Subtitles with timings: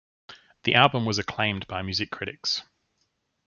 [0.63, 2.63] The album was acclaimed by music critics.